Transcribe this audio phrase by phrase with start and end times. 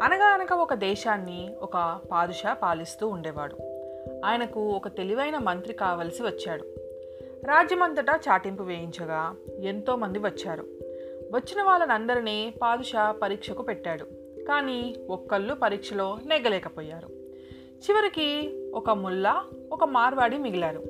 [0.00, 3.56] అనగా అనగా ఒక దేశాన్ని ఒక పాదుషా పాలిస్తూ ఉండేవాడు.
[4.24, 6.64] ఆయనకు ఒక తెలివైన మంత్రి కావలసి వచ్చాడు.
[7.44, 10.66] రాజ్యమంతటా చాటింపు వేయించగా ఎంతోమంది వచ్చారు.
[11.32, 14.44] వచ్చిన వాళ్ళనందరినీ పాదుషా పరీక్షకు పెట్టాడు.
[14.44, 17.15] కానీ ఒక్కళ్ళు పరీక్షలో నెగ్గలేకపోయారు.
[17.84, 20.82] చివరికి ఒక ముల్లా ఒక మార్వాడి మిగిలారు.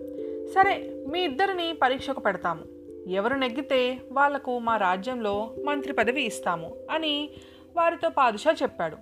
[0.54, 2.62] సరే మీ ఇద్దరిని పరీక్షకు పెడతాము.
[3.08, 7.30] ఎవరు నెగ్గితే వాళ్ళకు మా రాజ్యంలో మంత్రి పదవి ఇస్తాము అని
[7.76, 8.96] వారితో పాదుషా చెప్పాడు.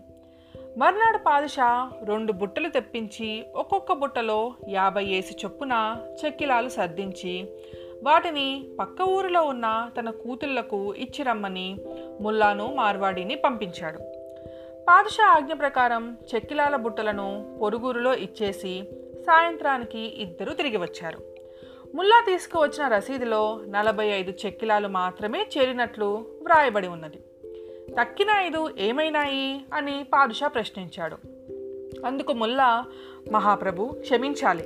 [0.78, 7.48] మర్నాడు పాదుషా రెండు బుట్టలు తెప్పించి ఒక్కొక్క బుట్టలో యాభై ఏసి చొప్పున చెక్కిలాలు సర్దించి
[8.02, 11.76] వాటిని పక్క ఊరిలో ఉన్న తన కూతుళ్ళకు ఇచ్చి రమ్మని
[12.20, 14.23] ముల్లాను మార్వాడిని పంపించాడు.
[14.88, 18.84] పాదుషా ఆజ్ఞ ప్రకారం చెక్కిలాల బుట్టలను పొరుగురులో ఇచ్చేసి
[19.20, 21.18] సాయంత్రానికి ఇద్దరు తిరిగి వచ్చారు.
[21.94, 27.18] ముల్లా తీసుకువచ్చిన రసీదులో నలభై ఐదు చెక్కిలాలు మాత్రమే చేరినట్లు వ్రాయబడి ఉన్నది.
[28.00, 31.16] తక్కిన ఐదు ఏమైనాయి అని పాదుషా ప్రశ్నించాడు.
[32.06, 32.84] అందుకు ముల్లా
[33.32, 34.64] మహాప్రభు క్షమించాలి.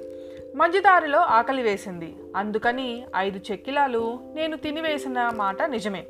[0.56, 2.16] మధ్యదారిలో ఆకలి వేసింది.
[2.36, 6.06] అందుకని ఐదు చెక్కిలాలు నేను తినివేసిన మాట నిజమే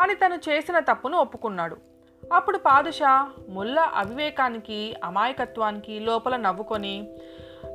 [0.00, 1.93] అని తను చేసిన తప్పును ఒప్పుకున్నాడు.
[2.32, 7.08] అప్పుడు పాదుషా ముల్ల అవివేకానికి అమాయకత్వానికి లోపల నవ్వుకొని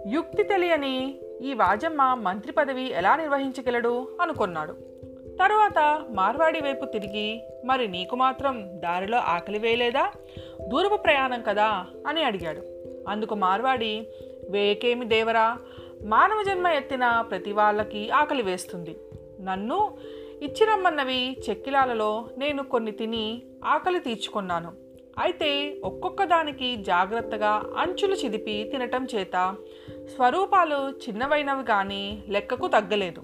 [0.07, 4.07] యుక్తి తెలియని ఈ వాజమ్మ మంత్రి పదవి ఎలా నిర్వహించగలడు?
[4.21, 4.73] అనుకున్నాడు.
[5.39, 10.11] తరువాత మార్వాడి వైపు తిరిగి మరి నీకు మాత్రం దారిలో ఆకలి వేయలేదా?
[10.67, 11.85] దూరపు ప్రయాణం కదా?
[12.07, 12.61] అని అడిగాడు.
[13.09, 14.07] అందుకు మార్వాడి
[14.49, 15.57] వేకేమి దేవరా?
[16.05, 18.97] మానవ జన్మ ఎత్తిన ప్రతి వాళ్ళకి ఆకలి వేస్తుంది.
[19.41, 19.97] నన్ను
[20.43, 24.71] ఇచ్చిరమ్మన్నవి చెక్కిలాలలో నేను కొన్ని తిని ఆకలి తీర్చుకున్నాను.
[25.19, 29.55] అయితే ఒక్కొక్క దానికి జాగ్రత్తగా అంచులు చిదిపి తినటం చేత
[30.15, 33.21] స్వరూపాలు చిన్నవైనవి కానీ లెక్కకు తగ్గలేదు.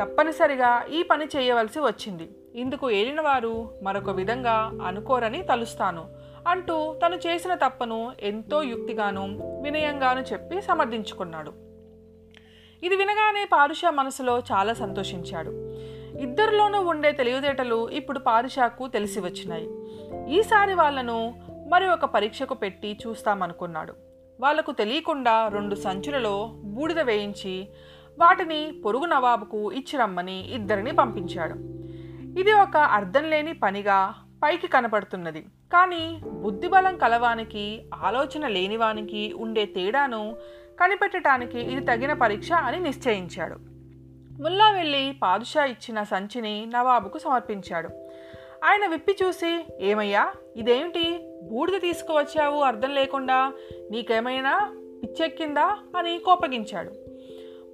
[0.00, 2.28] తప్పనిసరిగా ఈ పని చేయవలసి వచ్చింది.
[2.54, 6.04] ఇందుకు ఏలినవారు మరొక విధంగా అనుకోరని తలుస్తాను
[6.48, 9.24] అంటూ తను చేసిన తప్పను ఎంతో యుక్తిగాను
[9.62, 11.52] వినయంగాను చెప్పి సమర్థించుకున్నాడు.
[12.86, 15.50] ఇది వినగానే పారుష మనసులో చాలా సంతోషించాడు.
[16.20, 19.68] ఇద్దరిలోనూ ఉండే తెలివితేటలు ఇప్పుడు పారిషాకు తెలిసి వచ్చినాయి.
[20.34, 21.34] ఈసారి వాళ్ళను
[21.68, 23.94] మరి ఒక పరీక్షకు పెట్టి చూస్తామనుకున్నాడు.
[24.40, 27.68] వాళ్ళకు తెలియకుండా రెండు సంచులలో బూడిద వేయించి
[28.18, 31.54] వాటిని పొరుగు నవాబుకు ఇచ్చిరమ్మని ఇద్దరిని పంపించాడు.
[32.40, 35.40] ఇది ఒక అర్థం లేని పనిగా పైకి కనపడుతున్నది.
[35.72, 40.36] కానీ బుద్ధిబలం కలవానికి ఆలోచన లేనివానికి ఉండే తేడాను
[40.80, 43.75] కనిపెట్టడానికి ఇది తగిన పరీక్ష అని నిశ్చయించాడు.
[44.40, 47.88] ముల్లా వెళ్ళి పాదుషా ఇచ్చిన సంచిని నవాబుకు సమర్పించాడు.
[48.64, 51.18] ఆయన విప్పి చూసి ఏమయ్యా ఇదేమిటి?
[51.42, 53.52] బూడిద తీసుకువచ్చావు అర్థం లేకుండా
[53.90, 55.78] నీకేమైనా పిచ్చెక్కిందా?
[55.96, 56.92] అని కోపగించాడు.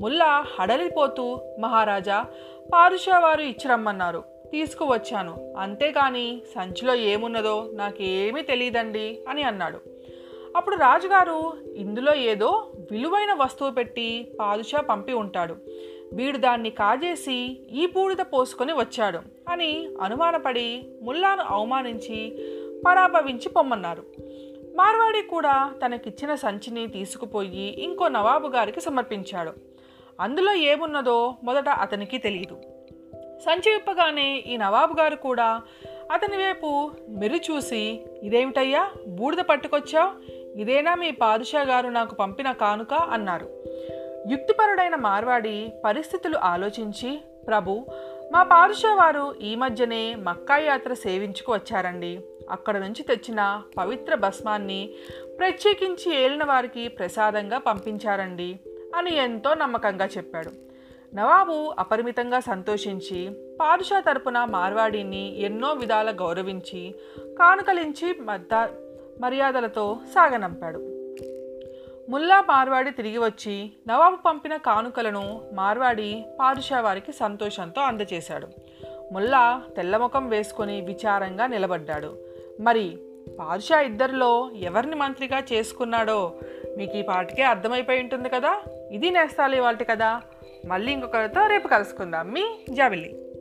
[0.00, 2.26] ముల్లా హడలిపోతూ మహారాజా
[2.74, 5.54] పాదుషా వారు ఇచ్చిరమ్మన్నారు తీసుకువచ్చాను.
[5.58, 9.80] అంతేగాని సంచిలో ఏమున్నదో నాకేమీ తెలియదండి అని అన్నాడు.
[10.56, 15.56] అప్పుడు రాజుగారు ఇందులో ఏదో విలువైన వస్తువు పెట్టి పాదుషా పంపి ఉంటాడు.
[16.12, 19.18] వీడు దాన్ని కాజేసి ఈ బూడిద పోసుకొని వచ్చాడు
[19.48, 22.38] అని అనుమానపడి ముల్లాను అవమానించి
[22.86, 24.04] పరాభవించి పొమ్మన్నారు.
[24.76, 29.52] మార్వాడి కూడా తనకిచ్చిన సంచిని తీసుకుపోయి ఇంకో నవాబు గారికి సమర్పించాడు.
[30.20, 32.58] అందులో ఏమున్నదో మొదట అతనికి తెలియదు
[33.44, 35.62] సంచి విప్పగానే ఈ నవాబు గారు కూడా
[36.12, 38.90] అతని వైపు మెరు చూసి ఇదేమిటయ్యా?
[39.08, 40.32] బూడిద పట్టుకొచ్చావు?
[40.58, 42.94] ఇదేనా మీ పాదుషా గారు నాకు పంపిన కానుక?
[42.94, 43.48] అన్నారు.
[44.30, 47.86] యుక్తిపరుడైన మార్వాడి పరిస్థితులు ఆలోచించి ప్రభు
[48.32, 52.20] మా పాదుషా వారు ఈ మధ్యనే మక్కా యాత్ర సేవించుకు వచ్చారండి.
[52.50, 54.90] అక్కడ నుంచి తెచ్చిన పవిత్ర భస్మాన్ని
[55.38, 58.60] ప్రత్యేకించి ఏలిన వారికి ప్రసాదంగా పంపించారండి
[58.96, 60.50] అని ఎంతో నమ్మకంగా చెప్పాడు.
[61.14, 63.30] నవాబు అపరిమితంగా సంతోషించి
[63.60, 66.94] పాదుషా తరపున మార్వాడిని ఎన్నో విధాల గౌరవించి
[67.38, 68.54] కానుకలించి మద్ద
[69.20, 70.91] మర్యాదలతో సాగనంపాడు.
[72.12, 78.48] ముల్లా మార్వాడి తిరిగి వచ్చి నవాబు పంపిన కానుకలను మార్వాడి పాదుషా వారికి సంతోషంతో అందజేశాడు
[79.12, 82.18] ముల్లా తెల్లముఖం వేసుకొని విచారంగా నిలబడ్డాడు.
[82.60, 82.98] మరి
[83.38, 86.34] పాదుషా ఇద్దరిలో ఎవరిని మంత్రిగా చేసుకున్నాడో
[86.76, 88.60] మీకు ఈ పాటికే అర్థమైపోయి ఉంటుంది కదా?
[88.92, 90.20] ఇది నేస్తాలి వాళ్ళ కదా
[90.66, 92.32] మళ్ళీ ఇంకొకరితో రేపు కలుసుకుందాం.
[92.32, 93.31] మీ జాబిల్లి